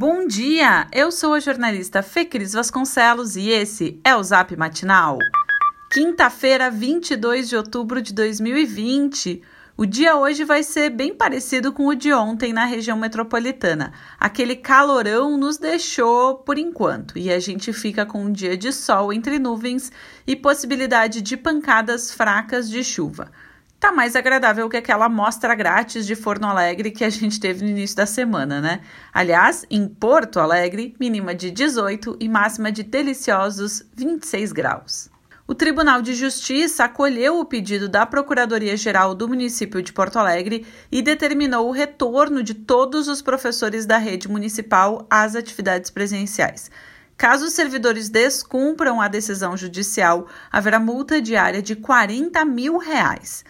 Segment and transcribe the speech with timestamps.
[0.00, 0.86] Bom dia!
[0.94, 5.18] Eu sou a jornalista Fê Cris Vasconcelos e esse é o Zap Matinal.
[5.92, 9.42] Quinta-feira, 22 de outubro de 2020.
[9.76, 13.92] O dia hoje vai ser bem parecido com o de ontem na região metropolitana.
[14.18, 19.12] Aquele calorão nos deixou por enquanto e a gente fica com um dia de sol
[19.12, 19.92] entre nuvens
[20.26, 23.30] e possibilidade de pancadas fracas de chuva
[23.80, 27.70] tá mais agradável que aquela amostra grátis de Forno Alegre que a gente teve no
[27.70, 28.82] início da semana, né?
[29.12, 35.08] Aliás, em Porto Alegre, mínima de 18 e máxima de deliciosos 26 graus.
[35.48, 41.00] O Tribunal de Justiça acolheu o pedido da Procuradoria-Geral do município de Porto Alegre e
[41.00, 46.70] determinou o retorno de todos os professores da rede municipal às atividades presenciais.
[47.16, 53.42] Caso os servidores descumpram a decisão judicial, haverá multa diária de 40 mil reais.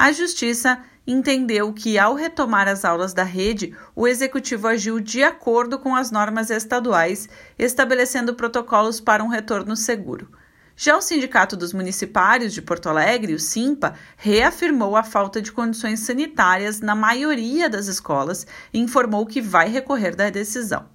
[0.00, 5.76] A Justiça entendeu que, ao retomar as aulas da rede, o executivo agiu de acordo
[5.76, 10.30] com as normas estaduais, estabelecendo protocolos para um retorno seguro.
[10.76, 15.98] Já o Sindicato dos Municipários de Porto Alegre, o SIMPA, reafirmou a falta de condições
[15.98, 20.86] sanitárias na maioria das escolas e informou que vai recorrer da decisão.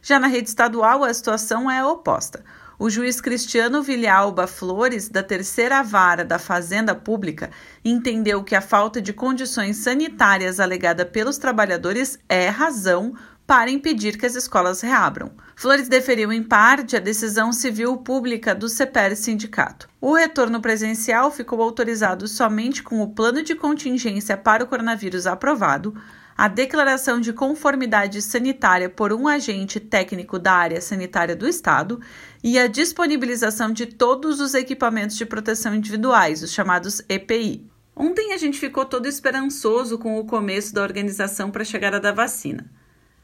[0.00, 2.42] Já na rede estadual, a situação é oposta.
[2.80, 7.50] O juiz Cristiano Vilhalba Flores, da terceira vara da Fazenda Pública,
[7.84, 14.24] entendeu que a falta de condições sanitárias alegada pelos trabalhadores é razão para impedir que
[14.24, 15.32] as escolas reabram.
[15.56, 19.88] Flores deferiu em parte a decisão civil pública do CEPER Sindicato.
[20.00, 25.96] O retorno presencial ficou autorizado somente com o plano de contingência para o coronavírus aprovado,
[26.38, 32.00] a declaração de conformidade sanitária por um agente técnico da área sanitária do Estado
[32.44, 37.68] e a disponibilização de todos os equipamentos de proteção individuais, os chamados EPI.
[37.96, 42.12] Ontem a gente ficou todo esperançoso com o começo da organização para a chegada da
[42.12, 42.70] vacina.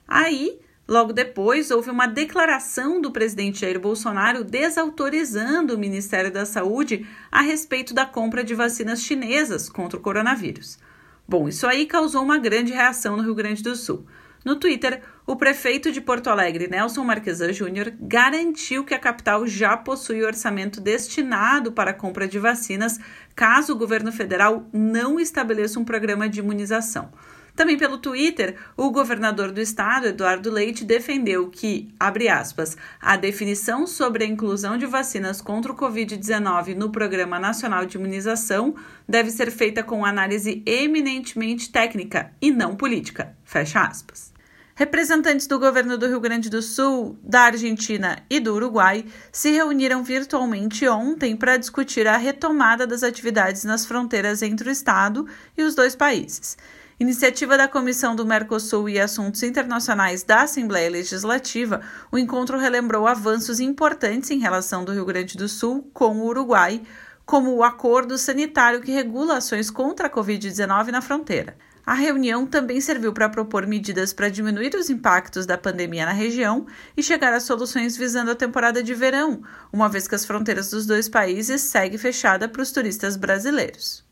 [0.08, 7.06] Aí, logo depois, houve uma declaração do presidente Jair Bolsonaro desautorizando o Ministério da Saúde
[7.30, 10.78] a respeito da compra de vacinas chinesas contra o coronavírus.
[11.26, 14.06] Bom, isso aí causou uma grande reação no Rio Grande do Sul.
[14.44, 19.74] No Twitter, o prefeito de Porto Alegre, Nelson Marquesan Júnior, garantiu que a capital já
[19.74, 23.00] possui orçamento destinado para a compra de vacinas
[23.34, 27.10] caso o governo federal não estabeleça um programa de imunização.
[27.54, 33.86] Também pelo Twitter, o governador do estado, Eduardo Leite, defendeu que, abre aspas, a definição
[33.86, 38.74] sobre a inclusão de vacinas contra o Covid-19 no Programa Nacional de Imunização
[39.08, 43.36] deve ser feita com análise eminentemente técnica e não política.
[43.44, 44.34] Fecha aspas.
[44.76, 50.02] Representantes do governo do Rio Grande do Sul, da Argentina e do Uruguai se reuniram
[50.02, 55.76] virtualmente ontem para discutir a retomada das atividades nas fronteiras entre o Estado e os
[55.76, 56.58] dois países.
[56.98, 63.58] Iniciativa da Comissão do Mercosul e Assuntos Internacionais da Assembleia Legislativa, o encontro relembrou avanços
[63.58, 66.82] importantes em relação do Rio Grande do Sul com o Uruguai,
[67.26, 71.56] como o acordo sanitário que regula ações contra a Covid-19 na fronteira.
[71.84, 76.64] A reunião também serviu para propor medidas para diminuir os impactos da pandemia na região
[76.96, 80.86] e chegar a soluções visando a temporada de verão, uma vez que as fronteiras dos
[80.86, 84.03] dois países seguem fechada para os turistas brasileiros.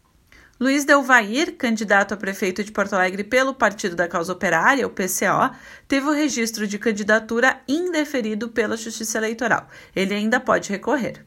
[0.62, 5.50] Luiz Delvair, candidato a prefeito de Porto Alegre pelo Partido da Causa Operária, o PCO,
[5.88, 9.66] teve o registro de candidatura indeferido pela Justiça Eleitoral.
[9.92, 11.20] Ele ainda pode recorrer.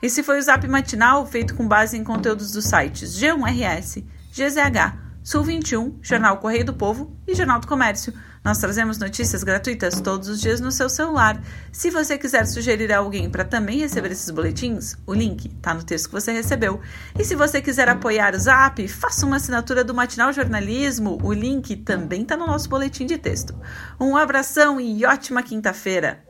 [0.00, 5.42] Esse foi o Zap Matinal, feito com base em conteúdos dos sites G1RS, GZH, Sul
[5.42, 8.12] 21, Jornal Correio do Povo e Jornal do Comércio.
[8.42, 11.42] Nós trazemos notícias gratuitas todos os dias no seu celular.
[11.70, 15.82] Se você quiser sugerir a alguém para também receber esses boletins, o link está no
[15.82, 16.80] texto que você recebeu.
[17.18, 21.18] E se você quiser apoiar o Zap, faça uma assinatura do Matinal Jornalismo.
[21.22, 23.54] O link também está no nosso boletim de texto.
[24.00, 26.29] Um abração e ótima quinta-feira!